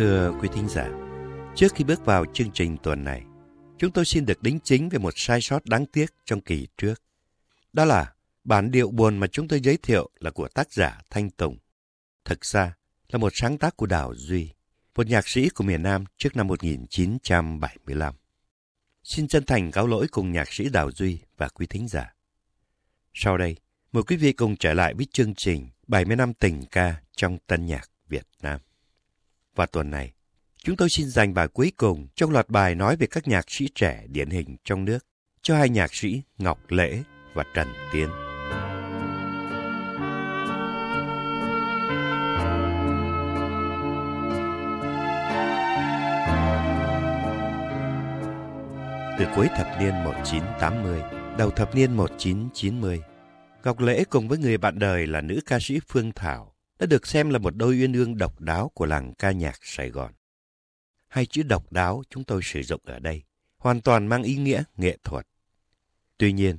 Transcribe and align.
Thưa 0.00 0.32
quý 0.40 0.48
thính 0.52 0.68
giả, 0.68 0.90
trước 1.56 1.74
khi 1.74 1.84
bước 1.84 2.04
vào 2.04 2.24
chương 2.34 2.50
trình 2.54 2.76
tuần 2.82 3.04
này, 3.04 3.22
chúng 3.78 3.90
tôi 3.92 4.04
xin 4.04 4.26
được 4.26 4.42
đính 4.42 4.58
chính 4.64 4.88
về 4.88 4.98
một 4.98 5.12
sai 5.16 5.40
sót 5.40 5.64
đáng 5.64 5.86
tiếc 5.86 6.06
trong 6.24 6.40
kỳ 6.40 6.66
trước. 6.76 7.02
Đó 7.72 7.84
là 7.84 8.12
bản 8.44 8.70
điệu 8.70 8.90
buồn 8.90 9.18
mà 9.18 9.26
chúng 9.26 9.48
tôi 9.48 9.60
giới 9.60 9.76
thiệu 9.76 10.10
là 10.20 10.30
của 10.30 10.48
tác 10.48 10.72
giả 10.72 11.00
Thanh 11.10 11.30
Tùng. 11.30 11.58
Thực 12.24 12.44
ra 12.44 12.76
là 13.08 13.18
một 13.18 13.32
sáng 13.34 13.58
tác 13.58 13.76
của 13.76 13.86
Đào 13.86 14.14
Duy, 14.16 14.50
một 14.96 15.06
nhạc 15.06 15.28
sĩ 15.28 15.48
của 15.48 15.64
miền 15.64 15.82
Nam 15.82 16.04
trước 16.16 16.36
năm 16.36 16.46
1975. 16.46 18.14
Xin 19.02 19.28
chân 19.28 19.44
thành 19.44 19.70
cáo 19.70 19.86
lỗi 19.86 20.06
cùng 20.10 20.32
nhạc 20.32 20.52
sĩ 20.52 20.68
Đào 20.68 20.90
Duy 20.92 21.18
và 21.36 21.48
quý 21.48 21.66
thính 21.66 21.88
giả. 21.88 22.14
Sau 23.14 23.38
đây, 23.38 23.56
mời 23.92 24.02
quý 24.02 24.16
vị 24.16 24.32
cùng 24.32 24.56
trở 24.56 24.74
lại 24.74 24.94
với 24.94 25.06
chương 25.12 25.34
trình 25.34 25.68
70 25.86 26.16
năm 26.16 26.34
tình 26.34 26.62
ca 26.70 26.94
trong 27.16 27.38
tân 27.46 27.66
nhạc 27.66 27.90
Việt 28.08 28.26
Nam. 28.42 28.60
Và 29.54 29.66
tuần 29.66 29.90
này, 29.90 30.12
chúng 30.64 30.76
tôi 30.76 30.88
xin 30.88 31.08
dành 31.08 31.34
bài 31.34 31.48
cuối 31.48 31.72
cùng 31.76 32.08
trong 32.14 32.30
loạt 32.30 32.48
bài 32.48 32.74
nói 32.74 32.96
về 32.96 33.06
các 33.10 33.28
nhạc 33.28 33.50
sĩ 33.50 33.68
trẻ 33.74 34.04
điển 34.08 34.30
hình 34.30 34.56
trong 34.64 34.84
nước 34.84 34.98
cho 35.42 35.56
hai 35.56 35.68
nhạc 35.68 35.94
sĩ 35.94 36.22
Ngọc 36.38 36.58
Lễ 36.68 37.02
và 37.34 37.44
Trần 37.54 37.68
Tiến. 37.92 38.08
Từ 49.18 49.26
cuối 49.36 49.48
thập 49.56 49.66
niên 49.80 50.04
1980, 50.04 51.00
đầu 51.38 51.50
thập 51.50 51.74
niên 51.74 51.96
1990, 51.96 53.00
Ngọc 53.64 53.80
Lễ 53.80 54.04
cùng 54.10 54.28
với 54.28 54.38
người 54.38 54.58
bạn 54.58 54.78
đời 54.78 55.06
là 55.06 55.20
nữ 55.20 55.40
ca 55.46 55.58
sĩ 55.60 55.80
Phương 55.88 56.12
Thảo 56.12 56.54
đã 56.80 56.86
được 56.86 57.06
xem 57.06 57.30
là 57.30 57.38
một 57.38 57.56
đôi 57.56 57.74
uyên 57.74 57.92
ương 57.92 58.18
độc 58.18 58.40
đáo 58.40 58.70
của 58.74 58.86
làng 58.86 59.14
ca 59.14 59.30
nhạc 59.30 59.58
Sài 59.62 59.90
Gòn. 59.90 60.12
Hai 61.08 61.26
chữ 61.26 61.42
độc 61.42 61.72
đáo 61.72 62.02
chúng 62.10 62.24
tôi 62.24 62.40
sử 62.44 62.62
dụng 62.62 62.80
ở 62.84 62.98
đây 62.98 63.22
hoàn 63.56 63.80
toàn 63.80 64.06
mang 64.06 64.22
ý 64.22 64.36
nghĩa 64.36 64.62
nghệ 64.76 64.98
thuật. 65.04 65.26
Tuy 66.18 66.32
nhiên, 66.32 66.58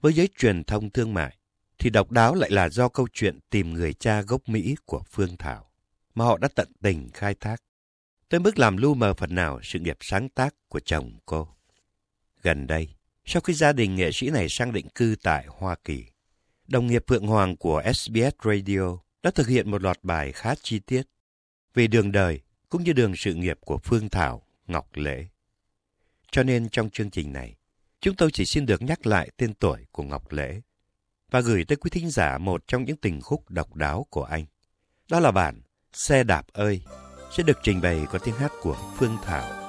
với 0.00 0.12
giới 0.12 0.28
truyền 0.38 0.64
thông 0.64 0.90
thương 0.90 1.14
mại, 1.14 1.36
thì 1.78 1.90
độc 1.90 2.10
đáo 2.10 2.34
lại 2.34 2.50
là 2.50 2.68
do 2.68 2.88
câu 2.88 3.08
chuyện 3.12 3.38
tìm 3.50 3.72
người 3.72 3.92
cha 3.92 4.22
gốc 4.22 4.48
Mỹ 4.48 4.76
của 4.84 5.02
Phương 5.10 5.36
Thảo, 5.36 5.70
mà 6.14 6.24
họ 6.24 6.38
đã 6.38 6.48
tận 6.54 6.72
tình 6.82 7.10
khai 7.14 7.34
thác, 7.34 7.62
tới 8.28 8.40
mức 8.40 8.58
làm 8.58 8.76
lu 8.76 8.94
mờ 8.94 9.14
phần 9.14 9.34
nào 9.34 9.60
sự 9.62 9.78
nghiệp 9.78 9.96
sáng 10.00 10.28
tác 10.28 10.54
của 10.68 10.80
chồng 10.80 11.18
cô. 11.26 11.48
Gần 12.42 12.66
đây, 12.66 12.88
sau 13.24 13.40
khi 13.40 13.52
gia 13.52 13.72
đình 13.72 13.94
nghệ 13.94 14.12
sĩ 14.12 14.30
này 14.30 14.48
sang 14.48 14.72
định 14.72 14.88
cư 14.94 15.16
tại 15.22 15.46
Hoa 15.48 15.76
Kỳ, 15.84 16.04
đồng 16.68 16.86
nghiệp 16.86 17.04
Phượng 17.06 17.26
Hoàng 17.26 17.56
của 17.56 17.82
SBS 17.94 18.34
Radio 18.44 18.98
đã 19.22 19.30
thực 19.30 19.48
hiện 19.48 19.70
một 19.70 19.82
loạt 19.82 19.98
bài 20.02 20.32
khá 20.32 20.54
chi 20.62 20.78
tiết 20.78 21.02
về 21.74 21.86
đường 21.86 22.12
đời 22.12 22.40
cũng 22.68 22.84
như 22.84 22.92
đường 22.92 23.16
sự 23.16 23.34
nghiệp 23.34 23.58
của 23.60 23.78
Phương 23.78 24.08
Thảo, 24.08 24.42
Ngọc 24.66 24.88
Lễ. 24.94 25.26
Cho 26.30 26.42
nên 26.42 26.68
trong 26.68 26.90
chương 26.90 27.10
trình 27.10 27.32
này, 27.32 27.56
chúng 28.00 28.16
tôi 28.16 28.30
chỉ 28.30 28.44
xin 28.44 28.66
được 28.66 28.82
nhắc 28.82 29.06
lại 29.06 29.30
tên 29.36 29.54
tuổi 29.54 29.86
của 29.92 30.02
Ngọc 30.02 30.32
Lễ 30.32 30.60
và 31.30 31.40
gửi 31.40 31.64
tới 31.64 31.76
quý 31.76 31.90
thính 31.90 32.10
giả 32.10 32.38
một 32.38 32.64
trong 32.66 32.84
những 32.84 32.96
tình 32.96 33.20
khúc 33.20 33.50
độc 33.50 33.74
đáo 33.74 34.06
của 34.10 34.24
anh. 34.24 34.44
Đó 35.10 35.20
là 35.20 35.30
bản 35.30 35.62
Xe 35.92 36.24
đạp 36.24 36.46
ơi 36.52 36.82
sẽ 37.36 37.42
được 37.42 37.58
trình 37.62 37.80
bày 37.80 38.06
qua 38.10 38.20
tiếng 38.24 38.34
hát 38.34 38.52
của 38.62 38.92
Phương 38.96 39.16
Thảo. 39.24 39.59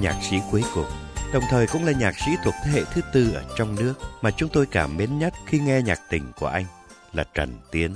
Nhạc 0.00 0.20
sĩ 0.30 0.36
cuối 0.50 0.62
cùng, 0.74 0.86
đồng 1.32 1.42
thời 1.50 1.66
cũng 1.66 1.84
là 1.84 1.92
nhạc 1.92 2.14
sĩ 2.26 2.32
thuộc 2.44 2.54
thế 2.64 2.70
hệ 2.70 2.84
thứ 2.92 3.00
tư 3.12 3.32
ở 3.34 3.54
trong 3.58 3.74
nước 3.74 3.94
mà 4.22 4.30
chúng 4.30 4.48
tôi 4.52 4.66
cảm 4.66 4.96
mến 4.96 5.18
nhất 5.18 5.34
khi 5.46 5.58
nghe 5.58 5.82
nhạc 5.82 6.00
tình 6.10 6.32
của 6.36 6.46
anh 6.46 6.64
là 7.12 7.24
Trần 7.34 7.58
Tiến. 7.70 7.94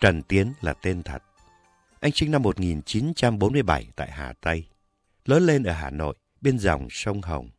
Trần 0.00 0.22
Tiến 0.22 0.52
là 0.60 0.72
tên 0.72 1.02
thật. 1.02 1.22
Anh 2.00 2.12
sinh 2.12 2.30
năm 2.30 2.42
1947 2.42 3.88
tại 3.96 4.10
Hà 4.10 4.32
Tây, 4.40 4.64
lớn 5.24 5.46
lên 5.46 5.62
ở 5.62 5.72
Hà 5.72 5.90
Nội, 5.90 6.14
bên 6.40 6.58
dòng 6.58 6.88
sông 6.90 7.22
Hồng. 7.22 7.50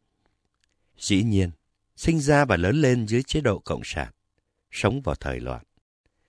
Dĩ 0.97 1.23
nhiên, 1.23 1.51
sinh 1.95 2.19
ra 2.19 2.45
và 2.45 2.57
lớn 2.57 2.81
lên 2.81 3.07
dưới 3.07 3.23
chế 3.23 3.41
độ 3.41 3.59
Cộng 3.59 3.81
sản, 3.83 4.11
sống 4.71 5.01
vào 5.01 5.15
thời 5.15 5.39
loạn. 5.39 5.63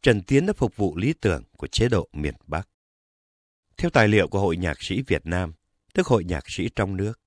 Trần 0.02 0.22
Tiến 0.22 0.46
đã 0.46 0.52
phục 0.56 0.76
vụ 0.76 0.96
lý 0.96 1.12
tưởng 1.12 1.42
của 1.56 1.66
chế 1.66 1.88
độ 1.88 2.08
miền 2.12 2.34
Bắc. 2.46 2.68
Theo 3.76 3.90
tài 3.90 4.08
liệu 4.08 4.28
của 4.28 4.40
Hội 4.40 4.56
Nhạc 4.56 4.82
sĩ 4.82 5.02
Việt 5.02 5.26
Nam, 5.26 5.52
tức 5.92 6.06
Hội 6.06 6.24
Nhạc 6.24 6.44
sĩ 6.46 6.68
trong 6.76 6.96
nước. 6.96 7.20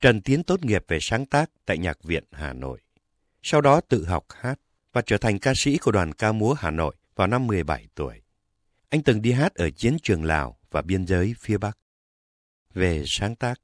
Trần 0.00 0.20
Tiến 0.20 0.42
tốt 0.42 0.64
nghiệp 0.64 0.84
về 0.88 0.98
sáng 1.00 1.26
tác 1.26 1.50
tại 1.66 1.78
Nhạc 1.78 2.04
viện 2.04 2.24
Hà 2.32 2.52
Nội. 2.52 2.80
Sau 3.42 3.60
đó 3.60 3.80
tự 3.80 4.04
học 4.04 4.26
hát 4.30 4.60
và 4.92 5.02
trở 5.06 5.18
thành 5.18 5.38
ca 5.38 5.52
sĩ 5.56 5.78
của 5.78 5.92
đoàn 5.92 6.12
ca 6.12 6.32
múa 6.32 6.54
Hà 6.58 6.70
Nội 6.70 6.96
vào 7.14 7.26
năm 7.26 7.46
17 7.46 7.86
tuổi. 7.94 8.22
Anh 8.88 9.02
từng 9.02 9.22
đi 9.22 9.32
hát 9.32 9.54
ở 9.54 9.70
chiến 9.70 9.96
trường 10.02 10.24
Lào 10.24 10.58
và 10.70 10.82
biên 10.82 11.06
giới 11.06 11.34
phía 11.38 11.58
Bắc. 11.58 11.78
Về 12.74 13.04
sáng 13.06 13.36
tác, 13.36 13.60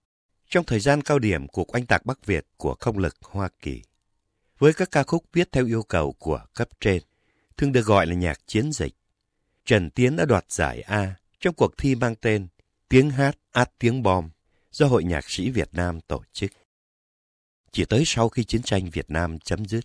trong 0.49 0.65
thời 0.65 0.81
gian 0.81 1.03
cao 1.03 1.19
điểm 1.19 1.49
cuộc 1.49 1.75
oanh 1.75 1.87
tạc 1.87 2.07
Bắc 2.07 2.27
Việt 2.27 2.47
của 2.57 2.75
không 2.81 2.99
lực 2.99 3.17
Hoa 3.23 3.49
Kỳ, 3.63 3.83
với 4.59 4.73
các 4.73 4.91
ca 4.91 5.03
khúc 5.03 5.25
viết 5.33 5.53
theo 5.53 5.67
yêu 5.67 5.83
cầu 5.83 6.13
của 6.13 6.41
cấp 6.55 6.69
trên, 6.81 7.03
thường 7.57 7.73
được 7.73 7.87
gọi 7.87 8.07
là 8.07 8.15
nhạc 8.15 8.47
chiến 8.47 8.73
dịch, 8.73 8.95
Trần 9.65 9.91
Tiến 9.91 10.17
đã 10.17 10.25
đoạt 10.25 10.45
giải 10.49 10.81
A 10.81 11.15
trong 11.41 11.55
cuộc 11.55 11.79
thi 11.79 11.95
mang 11.95 12.15
tên 12.15 12.49
Tiếng 12.89 13.11
hát 13.11 13.39
át 13.53 13.71
tiếng 13.79 14.03
bom 14.03 14.29
do 14.79 14.87
Hội 14.87 15.05
Nhạc 15.05 15.31
sĩ 15.31 15.51
Việt 15.51 15.69
Nam 15.73 16.01
tổ 16.01 16.23
chức. 16.33 16.51
Chỉ 17.73 17.85
tới 17.85 18.03
sau 18.07 18.29
khi 18.29 18.45
chiến 18.45 18.63
tranh 18.63 18.91
Việt 18.91 19.11
Nam 19.11 19.39
chấm 19.39 19.65
dứt, 19.65 19.85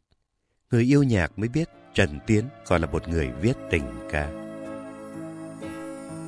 người 0.71 0.83
yêu 0.83 1.03
nhạc 1.03 1.39
mới 1.39 1.49
biết 1.49 1.69
Trần 1.93 2.19
Tiến 2.27 2.45
còn 2.65 2.81
là 2.81 2.87
một 2.87 3.07
người 3.07 3.29
viết 3.41 3.53
tình 3.71 3.83
ca. 4.11 4.31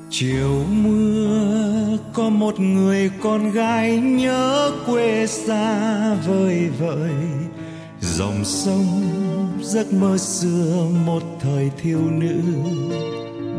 Chiều 0.10 0.64
mưa 0.64 1.98
có 2.14 2.30
một 2.30 2.60
người 2.60 3.12
con 3.22 3.52
gái 3.52 3.98
nhớ 3.98 4.72
quê 4.86 5.28
xa 5.28 6.16
vời 6.16 6.70
vợi 6.80 7.14
dòng 8.02 8.46
sông 8.46 9.04
giấc 9.62 9.94
mơ 9.94 10.18
xưa 10.18 10.88
một 11.06 11.24
thời 11.40 11.72
thiếu 11.78 12.02
nữ 12.12 12.42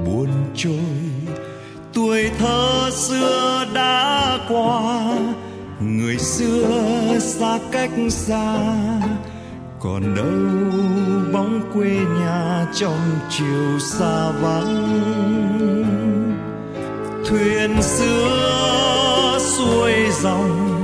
buồn 0.07 0.29
trôi 0.57 1.04
tuổi 1.95 2.31
thơ 2.39 2.91
xưa 2.93 3.67
đã 3.75 4.39
qua, 4.49 4.93
người 5.81 6.19
xưa 6.19 7.19
xa 7.19 7.59
cách 7.73 7.91
xa, 8.11 8.57
còn 9.81 10.15
đâu 10.15 10.73
bóng 11.33 11.61
quê 11.75 11.91
nhà 12.21 12.67
trong 12.75 13.19
chiều 13.31 13.79
xa 13.79 14.31
vắng. 14.31 15.01
Thuyền 17.29 17.83
xưa 17.83 19.39
xuôi 19.41 19.93
dòng, 20.23 20.81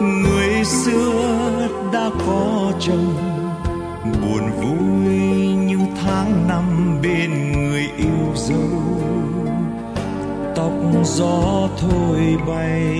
người 0.00 0.64
xưa 0.64 1.68
đã 1.92 2.10
có 2.26 2.72
chồng. 2.80 3.14
Buồn 4.04 4.50
vui 4.60 5.14
như 5.66 5.78
tháng 6.04 6.48
năm 6.48 6.98
bên 7.02 7.52
người 7.52 7.88
yêu 7.96 8.32
dấu 8.34 9.13
tóc 10.54 10.72
gió 11.04 11.68
thổi 11.80 12.36
bay 12.46 12.96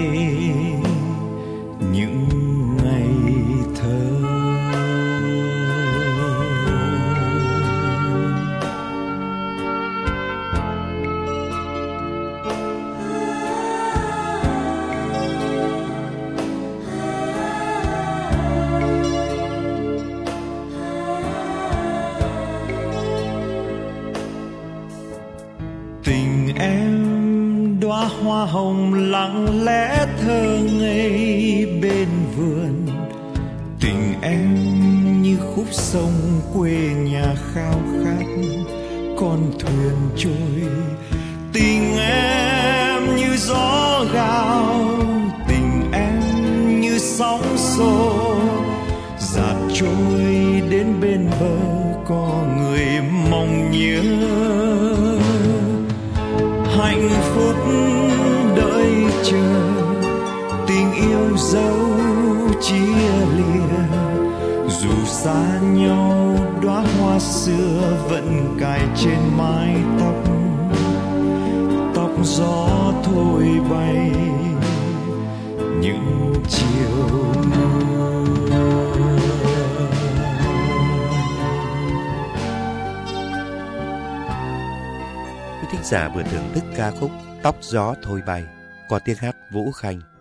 những 1.93 2.29
ngày 2.83 3.09
thơ. 3.75 4.11
Tình 26.05 26.55
em 26.59 27.14
hồng 28.03 28.95
lặng 28.95 29.65
lẽ 29.65 30.07
thơ 30.21 30.59
ngây 30.79 31.67
bên 31.83 32.09
vườn. 32.37 32.87
Tình 33.81 34.15
em 34.23 35.23
như 35.23 35.37
khúc 35.55 35.67
sông 35.71 36.41
quê 36.55 36.73
nhà 36.95 37.35
khao 37.55 37.81
khát, 38.05 38.27
con 39.19 39.39
thuyền 39.59 39.95
trôi. 40.17 40.69
Tình 41.53 41.97
em 41.99 43.17
như 43.17 43.37
gió 43.37 44.05
gào, 44.15 44.75
tình 45.49 45.93
em 45.93 46.21
như 46.81 46.99
sóng 46.99 47.57
xô. 47.57 48.37
Dạt 49.19 49.57
trôi 49.75 50.63
đến 50.71 50.87
bên 51.01 51.31
bờ, 51.41 51.57
có 52.09 52.45
người 52.59 52.87
mong 53.31 53.71
nhớ. 53.71 54.54
Chia 62.65 63.27
lìa 63.37 63.85
dù 64.69 65.05
xa 65.05 65.61
nhau, 65.61 66.37
đóa 66.63 66.85
hoa 66.99 67.19
xưa 67.19 68.07
vẫn 68.09 68.57
cài 68.61 68.81
trên 68.97 69.19
mái 69.37 69.77
tóc. 70.01 70.15
Tóc 71.95 72.11
gió 72.23 72.93
thổi 73.05 73.45
bay, 73.71 74.11
những 75.81 76.35
chiều 76.49 77.35
Quý 85.61 85.69
thính 85.73 85.85
giả 85.85 86.09
vừa 86.15 86.23
thưởng 86.23 86.51
thức 86.55 86.65
ca 86.77 86.91
khúc 86.91 87.11
Tóc 87.43 87.57
gió 87.61 87.95
thôi 88.03 88.23
bay 88.27 88.45
qua 88.89 88.99
tiếng 89.05 89.17
hát 89.17 89.37
Vũ 89.51 89.73
Khanh. 89.73 90.14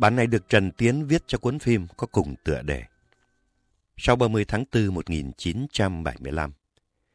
Bản 0.00 0.16
này 0.16 0.26
được 0.26 0.48
Trần 0.48 0.70
Tiến 0.70 1.06
viết 1.06 1.22
cho 1.26 1.38
cuốn 1.38 1.58
phim 1.58 1.86
có 1.96 2.06
cùng 2.06 2.34
tựa 2.44 2.62
đề. 2.62 2.84
Sau 3.96 4.16
30 4.16 4.44
tháng 4.44 4.64
4 4.72 4.94
1975, 4.94 6.52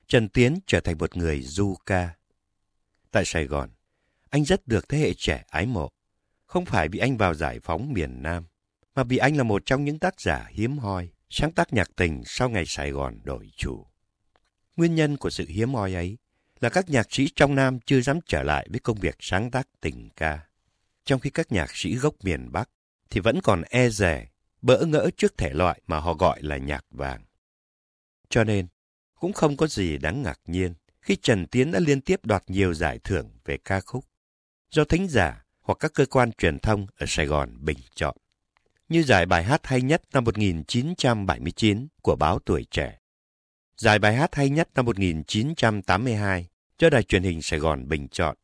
Trần 0.07 0.29
Tiến 0.29 0.59
trở 0.67 0.79
thành 0.79 0.97
một 0.97 1.17
người 1.17 1.41
du 1.41 1.75
ca. 1.85 2.09
Tại 3.11 3.25
Sài 3.25 3.45
Gòn, 3.45 3.69
anh 4.29 4.45
rất 4.45 4.67
được 4.67 4.89
thế 4.89 4.97
hệ 4.97 5.13
trẻ 5.13 5.43
ái 5.49 5.65
mộ. 5.65 5.89
Không 6.45 6.65
phải 6.65 6.89
vì 6.89 6.99
anh 6.99 7.17
vào 7.17 7.33
giải 7.33 7.59
phóng 7.59 7.93
miền 7.93 8.23
Nam, 8.23 8.43
mà 8.95 9.03
vì 9.03 9.17
anh 9.17 9.37
là 9.37 9.43
một 9.43 9.65
trong 9.65 9.85
những 9.85 9.99
tác 9.99 10.21
giả 10.21 10.47
hiếm 10.49 10.77
hoi, 10.77 11.09
sáng 11.29 11.51
tác 11.51 11.73
nhạc 11.73 11.89
tình 11.95 12.23
sau 12.25 12.49
ngày 12.49 12.63
Sài 12.67 12.91
Gòn 12.91 13.19
đổi 13.23 13.51
chủ. 13.57 13.85
Nguyên 14.77 14.95
nhân 14.95 15.17
của 15.17 15.29
sự 15.29 15.45
hiếm 15.47 15.73
hoi 15.73 15.93
ấy 15.93 16.17
là 16.59 16.69
các 16.69 16.89
nhạc 16.89 17.13
sĩ 17.13 17.27
trong 17.35 17.55
Nam 17.55 17.79
chưa 17.79 18.01
dám 18.01 18.19
trở 18.25 18.43
lại 18.43 18.67
với 18.71 18.79
công 18.79 18.99
việc 18.99 19.15
sáng 19.19 19.51
tác 19.51 19.67
tình 19.81 20.09
ca 20.15 20.39
trong 21.05 21.19
khi 21.19 21.29
các 21.29 21.51
nhạc 21.51 21.75
sĩ 21.75 21.95
gốc 21.95 22.15
miền 22.23 22.51
Bắc 22.51 22.69
thì 23.10 23.19
vẫn 23.19 23.42
còn 23.42 23.62
e 23.69 23.90
rè, 23.90 24.28
bỡ 24.62 24.86
ngỡ 24.86 25.10
trước 25.18 25.38
thể 25.38 25.50
loại 25.50 25.81
mà 25.88 26.00
họ 26.00 26.13
gọi 26.13 26.42
là 26.42 26.57
nhạc 26.57 26.86
vàng. 26.90 27.25
Cho 28.30 28.44
nên, 28.44 28.68
cũng 29.19 29.34
không 29.34 29.57
có 29.57 29.68
gì 29.68 29.98
đáng 29.98 30.22
ngạc 30.22 30.40
nhiên 30.48 30.74
khi 31.02 31.16
Trần 31.16 31.48
Tiến 31.48 31.72
đã 31.72 31.80
liên 31.80 32.02
tiếp 32.02 32.25
đoạt 32.25 32.44
nhiều 32.48 32.74
giải 32.74 33.00
thưởng 33.04 33.30
về 33.46 33.57
ca 33.57 33.80
khúc, 33.80 34.06
do 34.72 34.84
thính 34.84 35.07
giả 35.07 35.46
hoặc 35.60 35.78
các 35.80 35.94
cơ 35.94 36.06
quan 36.06 36.31
truyền 36.31 36.60
thông 36.60 36.88
ở 36.98 37.06
Sài 37.10 37.25
Gòn 37.25 37.66
bình 37.66 37.78
chọn. 37.96 38.18
Như 38.90 39.04
giải 39.04 39.25
bài 39.25 39.44
hát 39.44 39.68
hay 39.68 39.81
nhất 39.81 40.02
năm 40.13 40.24
1979 40.24 41.88
của 42.02 42.16
báo 42.16 42.40
Tuổi 42.40 42.66
Trẻ, 42.72 43.00
giải 43.78 44.00
bài 44.00 44.16
hát 44.16 44.36
hay 44.36 44.50
nhất 44.50 44.69
năm 44.75 44.86
1982 44.86 46.48
do 46.80 46.90
đài 46.90 47.04
truyền 47.04 47.24
hình 47.24 47.42
Sài 47.42 47.60
Gòn 47.60 47.88
bình 47.88 48.07
chọn, 48.07 48.38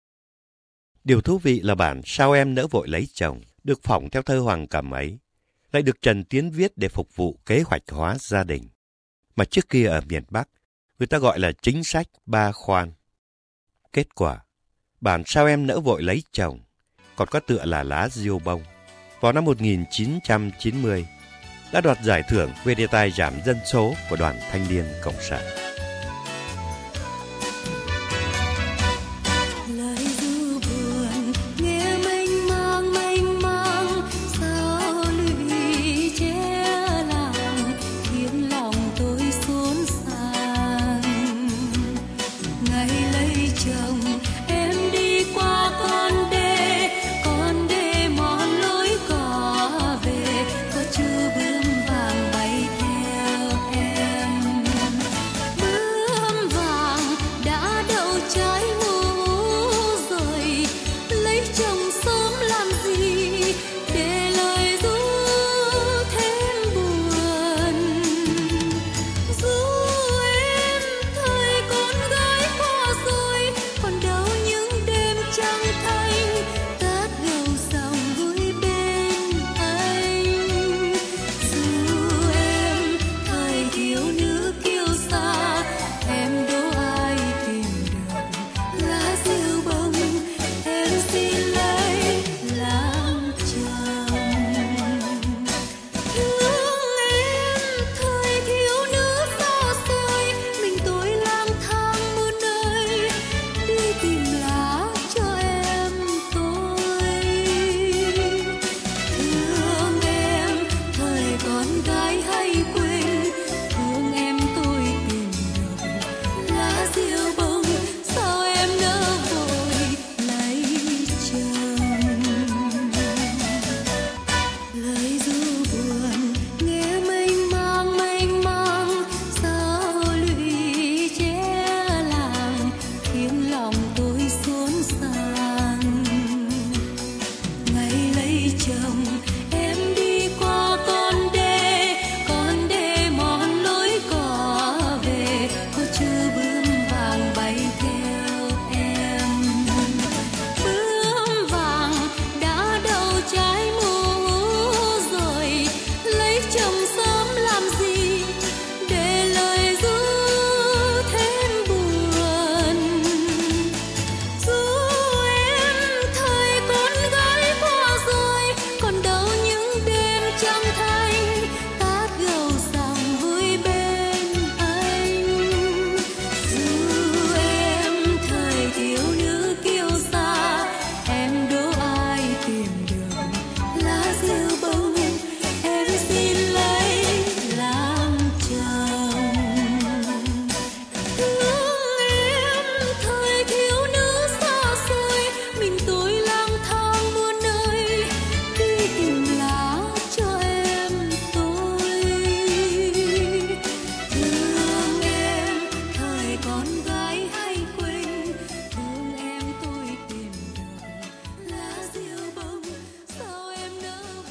Điều 1.04 1.20
thú 1.20 1.38
vị 1.38 1.60
là 1.60 1.74
bản 1.74 2.00
Sao 2.04 2.32
em 2.32 2.54
nỡ 2.54 2.66
vội 2.70 2.88
lấy 2.88 3.08
chồng 3.12 3.40
được 3.64 3.82
phỏng 3.82 4.10
theo 4.10 4.22
thơ 4.22 4.38
Hoàng 4.38 4.66
Cẩm 4.66 4.90
ấy, 4.90 5.18
lại 5.72 5.82
được 5.82 6.02
Trần 6.02 6.24
Tiến 6.24 6.50
viết 6.50 6.72
để 6.76 6.88
phục 6.88 7.16
vụ 7.16 7.38
kế 7.46 7.62
hoạch 7.62 7.82
hóa 7.90 8.16
gia 8.20 8.44
đình. 8.44 8.68
Mà 9.36 9.44
trước 9.44 9.68
kia 9.68 9.86
ở 9.86 10.00
miền 10.00 10.24
Bắc, 10.30 10.48
người 10.98 11.06
ta 11.06 11.18
gọi 11.18 11.38
là 11.38 11.52
chính 11.62 11.84
sách 11.84 12.06
ba 12.26 12.52
khoan. 12.52 12.92
Kết 13.92 14.14
quả, 14.14 14.44
bản 15.00 15.22
Sao 15.26 15.46
em 15.46 15.66
nỡ 15.66 15.80
vội 15.80 16.02
lấy 16.02 16.22
chồng 16.32 16.60
còn 17.16 17.28
có 17.28 17.40
tựa 17.40 17.64
là 17.64 17.82
lá 17.82 18.08
diêu 18.08 18.38
bông. 18.38 18.62
Vào 19.20 19.32
năm 19.32 19.44
1990, 19.44 21.06
đã 21.74 21.80
đoạt 21.80 21.98
giải 22.02 22.22
thưởng 22.22 22.50
về 22.64 22.74
đề 22.74 22.86
tài 22.86 23.10
giảm 23.10 23.32
dân 23.44 23.56
số 23.64 23.94
của 24.10 24.16
Đoàn 24.16 24.36
Thanh 24.50 24.68
niên 24.68 24.84
Cộng 25.02 25.20
sản. 25.20 25.63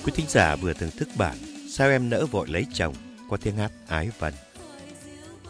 Quý 0.04 0.12
thính 0.16 0.26
giả 0.30 0.56
vừa 0.56 0.74
thưởng 0.74 0.92
thức 0.92 1.10
bản 1.18 1.38
Sao 1.70 1.90
em 1.90 2.10
nỡ 2.10 2.26
vội 2.26 2.48
lấy 2.48 2.66
chồng 2.74 2.96
qua 3.30 3.38
tiếng 3.42 3.56
hát 3.56 3.72
Ái 3.88 4.10
Vân. 4.20 4.34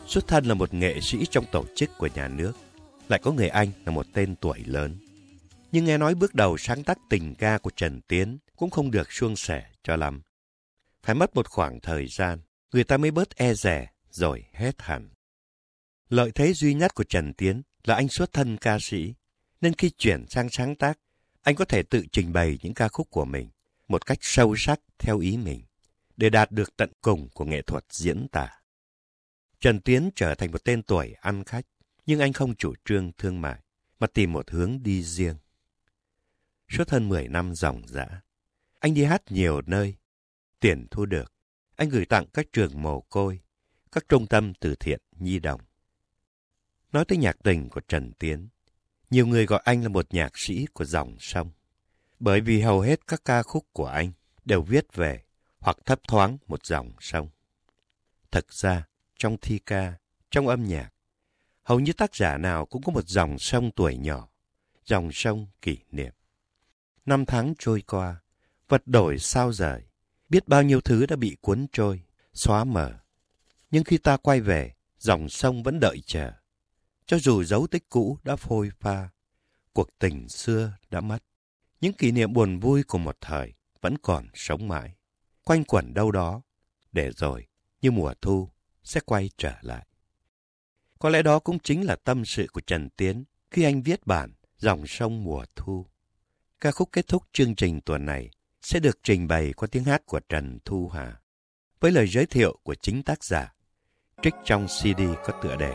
Xuất 0.08 0.28
thân 0.28 0.46
là 0.46 0.54
một 0.54 0.74
nghệ 0.74 1.00
sĩ 1.02 1.26
trong 1.32 1.46
tổ 1.52 1.66
chức 1.76 1.90
của 1.98 2.10
nhà 2.16 2.28
nước, 2.28 2.54
lại 3.10 3.20
có 3.24 3.32
người 3.32 3.50
anh 3.50 3.72
là 3.86 3.92
một 3.92 4.06
tên 4.14 4.36
tuổi 4.36 4.60
lớn. 4.66 4.98
Nhưng 5.72 5.86
nghe 5.86 5.98
nói 5.98 6.16
bước 6.16 6.36
đầu 6.36 6.58
sáng 6.58 6.84
tác 6.84 6.98
tình 7.10 7.36
ca 7.36 7.58
của 7.58 7.70
Trần 7.76 8.02
Tiến 8.02 8.38
cũng 8.56 8.70
không 8.70 8.92
được 8.92 9.12
suôn 9.12 9.36
sẻ 9.36 9.66
cho 9.84 9.96
lắm. 9.96 10.22
Phải 11.04 11.16
mất 11.16 11.36
một 11.36 11.48
khoảng 11.48 11.80
thời 11.80 12.08
gian, 12.08 12.40
người 12.74 12.84
ta 12.84 12.98
mới 12.98 13.12
bớt 13.12 13.36
e 13.36 13.54
rẻ 13.54 13.88
rồi 14.10 14.46
hết 14.54 14.82
hẳn. 14.82 15.10
Lợi 16.10 16.32
thế 16.36 16.54
duy 16.54 16.74
nhất 16.74 16.96
của 16.96 17.04
Trần 17.04 17.34
Tiến 17.34 17.62
là 17.84 17.96
anh 17.96 18.08
xuất 18.08 18.34
thân 18.34 18.58
ca 18.58 18.78
sĩ, 18.82 19.14
nên 19.62 19.74
khi 19.74 19.90
chuyển 19.90 20.26
sang 20.30 20.50
sáng 20.50 20.76
tác, 20.76 21.00
anh 21.42 21.56
có 21.56 21.66
thể 21.66 21.84
tự 21.84 22.06
trình 22.12 22.34
bày 22.34 22.60
những 22.62 22.74
ca 22.74 22.88
khúc 22.88 23.10
của 23.10 23.26
mình 23.26 23.50
một 23.94 24.06
cách 24.06 24.18
sâu 24.22 24.56
sắc 24.58 24.80
theo 25.00 25.20
ý 25.20 25.38
mình, 25.38 25.62
để 26.18 26.30
đạt 26.30 26.52
được 26.52 26.78
tận 26.78 26.92
cùng 27.02 27.30
của 27.30 27.46
nghệ 27.46 27.62
thuật 27.62 27.86
diễn 27.90 28.28
tả. 28.32 28.50
Trần 29.60 29.82
Tiến 29.82 30.10
trở 30.16 30.36
thành 30.36 30.52
một 30.52 30.64
tên 30.64 30.84
tuổi 30.84 31.14
ăn 31.22 31.44
khách, 31.44 31.66
nhưng 32.06 32.20
anh 32.20 32.34
không 32.34 32.56
chủ 32.56 32.74
trương 32.86 33.12
thương 33.18 33.42
mại, 33.42 33.60
mà 34.00 34.08
tìm 34.08 34.34
một 34.34 34.52
hướng 34.52 34.84
đi 34.84 35.04
riêng. 35.04 35.36
Suốt 36.70 36.90
hơn 36.90 37.10
10 37.10 37.28
năm 37.28 37.56
dòng 37.56 37.88
dã, 37.88 38.22
anh 38.80 38.94
đi 38.94 39.04
hát 39.04 39.22
nhiều 39.30 39.62
nơi. 39.66 39.96
Tiền 40.60 40.88
thu 40.92 41.06
được, 41.06 41.34
anh 41.76 41.90
gửi 41.90 42.06
tặng 42.06 42.26
các 42.34 42.46
trường 42.54 42.82
mồ 42.82 43.02
côi, 43.02 43.40
các 43.92 44.10
trung 44.10 44.28
tâm 44.28 44.54
từ 44.60 44.76
thiện 44.76 45.02
nhi 45.12 45.40
đồng. 45.40 45.62
Nói 46.92 47.06
tới 47.06 47.18
nhạc 47.18 47.36
tình 47.44 47.70
của 47.70 47.82
Trần 47.88 48.12
Tiến, 48.20 48.48
nhiều 49.10 49.28
người 49.28 49.46
gọi 49.46 49.62
anh 49.64 49.82
là 49.82 49.90
một 49.90 50.14
nhạc 50.14 50.32
sĩ 50.36 50.66
của 50.74 50.86
dòng 50.86 51.16
sông. 51.20 51.52
Bởi 52.20 52.42
vì 52.42 52.62
hầu 52.62 52.82
hết 52.82 53.08
các 53.08 53.22
ca 53.26 53.44
khúc 53.44 53.66
của 53.74 53.88
anh 53.88 54.12
đều 54.46 54.62
viết 54.62 54.86
về 54.94 55.24
hoặc 55.60 55.78
thấp 55.86 56.00
thoáng 56.08 56.38
một 56.48 56.66
dòng 56.66 56.92
sông. 57.00 57.30
thật 58.32 58.54
ra, 58.54 58.88
trong 59.18 59.38
thi 59.42 59.60
ca, 59.60 59.94
trong 60.32 60.48
âm 60.48 60.68
nhạc, 60.68 60.90
hầu 61.64 61.80
như 61.80 61.94
tác 61.94 62.16
giả 62.16 62.38
nào 62.38 62.66
cũng 62.66 62.84
có 62.84 62.92
một 62.92 63.08
dòng 63.08 63.40
sông 63.40 63.72
tuổi 63.72 63.98
nhỏ, 63.98 64.30
dòng 64.86 65.12
sông 65.12 65.48
kỷ 65.62 65.78
niệm. 65.92 66.14
Năm 67.06 67.26
tháng 67.26 67.54
trôi 67.60 67.82
qua, 67.82 68.22
vật 68.70 68.82
đổi 68.86 69.20
sao 69.20 69.54
rời, 69.54 69.84
biết 70.30 70.48
bao 70.48 70.64
nhiêu 70.64 70.82
thứ 70.82 71.06
đã 71.06 71.16
bị 71.16 71.38
cuốn 71.42 71.68
trôi, 71.72 72.04
xóa 72.34 72.64
mờ. 72.64 73.00
Nhưng 73.72 73.84
khi 73.84 73.98
ta 73.98 74.18
quay 74.18 74.42
về, 74.42 74.74
dòng 74.98 75.30
sông 75.30 75.64
vẫn 75.64 75.80
đợi 75.80 76.02
chờ. 76.06 76.32
Cho 77.06 77.20
dù 77.20 77.44
dấu 77.44 77.68
tích 77.68 77.90
cũ 77.90 78.18
đã 78.24 78.36
phôi 78.36 78.72
pha, 78.80 79.10
cuộc 79.74 80.00
tình 80.00 80.30
xưa 80.30 80.72
đã 80.90 81.02
mất. 81.02 81.24
Những 81.84 81.94
kỷ 81.94 82.12
niệm 82.12 82.34
buồn 82.34 82.60
vui 82.60 82.84
của 82.84 82.98
một 82.98 83.18
thời 83.22 83.54
vẫn 83.82 83.98
còn 83.98 84.28
sống 84.34 84.68
mãi, 84.68 84.96
quanh 85.44 85.64
quẩn 85.64 85.94
đâu 85.94 86.12
đó, 86.12 86.42
để 86.92 87.12
rồi, 87.12 87.48
như 87.82 87.92
mùa 87.92 88.14
thu, 88.22 88.50
sẽ 88.84 89.02
quay 89.06 89.30
trở 89.38 89.54
lại. 89.62 89.88
Có 91.00 91.10
lẽ 91.10 91.22
đó 91.22 91.40
cũng 91.40 91.60
chính 91.60 91.86
là 91.86 91.96
tâm 91.96 92.26
sự 92.26 92.48
của 92.54 92.62
Trần 92.62 92.90
Tiến 92.90 93.24
khi 93.52 93.64
anh 93.64 93.82
viết 93.82 94.08
bản 94.08 94.34
Dòng 94.58 94.88
sông 94.88 95.24
mùa 95.24 95.46
thu. 95.56 95.86
Ca 96.60 96.72
khúc 96.72 96.90
kết 96.92 97.08
thúc 97.08 97.24
chương 97.32 97.56
trình 97.56 97.82
tuần 97.82 98.06
này 98.06 98.30
sẽ 98.62 98.80
được 98.80 99.00
trình 99.04 99.28
bày 99.28 99.54
qua 99.54 99.68
tiếng 99.72 99.84
hát 99.84 100.06
của 100.06 100.20
Trần 100.30 100.60
Thu 100.66 100.90
Hà, 100.90 101.20
với 101.80 101.92
lời 101.92 102.08
giới 102.08 102.26
thiệu 102.26 102.60
của 102.64 102.76
chính 102.76 103.04
tác 103.04 103.24
giả, 103.24 103.54
trích 104.22 104.36
trong 104.46 104.68
CD 104.68 105.02
có 105.26 105.40
tựa 105.44 105.56
đề 105.56 105.74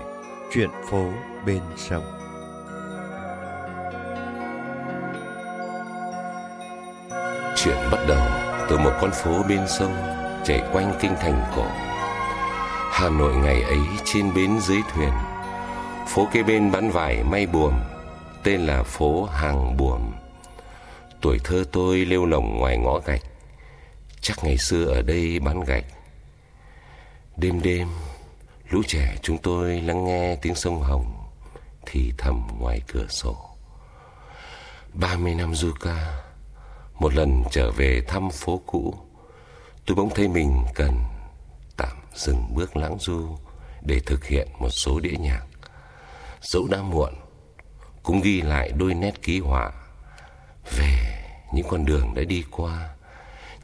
Chuyện 0.53 0.71
phố 0.91 1.12
bên 1.47 1.62
sông. 1.77 2.27
Chuyện 7.65 7.77
bắt 7.93 7.99
đầu 8.09 8.29
từ 8.71 8.79
một 8.79 8.93
con 9.00 9.11
phố 9.11 9.43
bên 9.49 9.69
sông 9.69 9.97
chạy 10.45 10.62
quanh 10.73 10.99
kinh 11.00 11.15
thành 11.21 11.45
cổ. 11.57 11.67
Hà 12.93 13.09
Nội 13.09 13.37
ngày 13.37 13.62
ấy 13.62 13.81
trên 14.05 14.35
bến 14.35 14.59
dưới 14.61 14.79
thuyền. 14.93 15.12
Phố 16.09 16.29
kế 16.33 16.43
bên 16.43 16.73
bán 16.73 16.91
vải 16.91 17.25
may 17.25 17.47
buồm, 17.47 17.75
tên 18.43 18.61
là 18.61 18.83
phố 18.83 19.25
Hàng 19.25 19.77
Buồm. 19.77 20.12
Tuổi 21.21 21.38
thơ 21.45 21.65
tôi 21.73 21.97
lêu 21.97 22.27
lồng 22.27 22.59
ngoài 22.59 22.79
ngõ 22.79 22.99
gạch. 22.99 23.23
Chắc 24.21 24.45
ngày 24.45 24.59
xưa 24.59 24.85
ở 24.85 25.03
đây 25.03 25.38
bán 25.38 25.61
gạch. 25.65 25.85
Đêm 27.37 27.62
đêm, 27.62 27.88
lũ 28.71 28.83
trẻ 28.87 29.17
chúng 29.23 29.38
tôi 29.38 29.81
lắng 29.81 30.05
nghe 30.05 30.37
tiếng 30.37 30.55
sông 30.55 30.83
Hồng 30.83 31.15
thì 31.87 32.12
thầm 32.19 32.47
ngoài 32.59 32.83
cửa 32.87 33.07
sổ. 33.09 33.37
ba 34.93 35.17
mươi 35.17 35.35
năm 35.35 35.55
du 35.55 35.73
ca 35.81 36.27
một 36.99 37.14
lần 37.14 37.43
trở 37.50 37.71
về 37.71 38.02
thăm 38.09 38.31
phố 38.31 38.61
cũ, 38.67 38.95
Tôi 39.87 39.95
bỗng 39.95 40.11
thấy 40.14 40.28
mình 40.28 40.64
cần 40.75 40.95
tạm 41.76 41.97
dừng 42.14 42.55
bước 42.55 42.76
lãng 42.76 42.97
du 43.00 43.37
Để 43.83 44.00
thực 44.07 44.25
hiện 44.25 44.49
một 44.59 44.71
số 44.71 45.00
đĩa 45.00 45.17
nhạc. 45.19 45.43
Dẫu 46.40 46.67
đã 46.71 46.83
muộn, 46.83 47.14
Cũng 48.02 48.21
ghi 48.21 48.43
lại 48.43 48.73
đôi 48.76 48.95
nét 48.95 49.23
ký 49.23 49.40
họa 49.40 49.73
Về 50.76 50.99
những 51.52 51.67
con 51.69 51.85
đường 51.85 52.14
đã 52.14 52.23
đi 52.23 52.45
qua, 52.50 52.88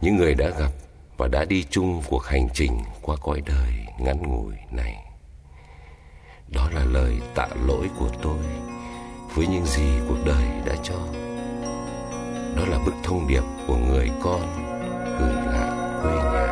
Những 0.00 0.16
người 0.16 0.34
đã 0.34 0.48
gặp 0.48 0.70
Và 1.16 1.28
đã 1.28 1.44
đi 1.44 1.64
chung 1.70 2.02
cuộc 2.08 2.24
hành 2.24 2.48
trình 2.54 2.82
Qua 3.02 3.16
cõi 3.16 3.42
đời 3.46 3.72
ngắn 3.98 4.22
ngủi 4.22 4.54
này. 4.70 5.04
Đó 6.48 6.70
là 6.72 6.84
lời 6.84 7.14
tạ 7.34 7.48
lỗi 7.66 7.90
của 7.98 8.10
tôi 8.22 8.44
Với 9.34 9.46
những 9.46 9.66
gì 9.66 9.92
cuộc 10.08 10.18
đời 10.26 10.46
đã 10.66 10.74
cho 10.82 11.33
đó 12.56 12.62
là 12.70 12.78
bức 12.86 12.94
thông 13.02 13.28
điệp 13.28 13.42
của 13.66 13.76
người 13.76 14.10
con 14.22 14.40
gửi 15.18 15.34
lại 15.52 15.70
quê 16.02 16.12
nhà. 16.12 16.46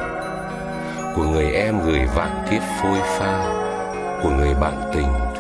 Của 1.17 1.25
người 1.25 1.53
em 1.53 1.81
gửi 1.81 2.07
vạn 2.15 2.47
kiếp 2.51 2.63
phôi 2.83 2.99
pha. 3.03 3.59
Của 4.23 4.31
người 4.31 4.55
bạn 4.55 4.91
tình 4.95 5.32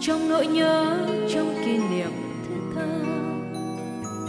trong 0.00 0.28
nỗi 0.28 0.46
nhớ, 0.46 1.06
trong 1.34 1.54
kỷ 1.64 1.78
niệm 1.78 2.10
thiết 2.48 2.60
tha. 2.74 2.86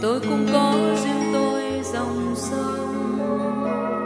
Tôi 0.02 0.20
cũng 0.20 0.46
có 0.52 0.96
riêng 1.04 1.30
tôi 1.32 1.62
dòng 1.92 2.34
sông. 2.36 4.01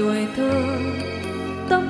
Tuổi 0.00 0.26
thơ. 0.36 0.50
Tóc 1.68 1.82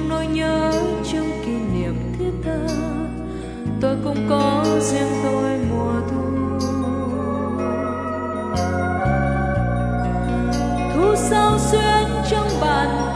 trong 0.00 0.08
nỗi 0.08 0.26
nhớ 0.26 0.72
trong 1.12 1.30
kỷ 1.44 1.52
niệm 1.52 1.94
thiết 2.18 2.30
tha 2.44 2.74
tôi 3.80 3.96
cũng 4.04 4.26
có 4.30 4.64
riêng 4.80 5.08
tôi 5.22 5.58
mùa 5.70 6.00
thu. 6.10 6.20
Thu 10.94 11.14
sao 11.16 11.58
xuyên 11.58 12.08
trong 12.30 12.48
bàn 12.60 13.09